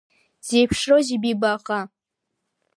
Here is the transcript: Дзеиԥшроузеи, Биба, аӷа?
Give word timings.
Дзеиԥшроузеи, 0.43 1.17
Биба, 1.21 1.49
аӷа? 1.55 1.81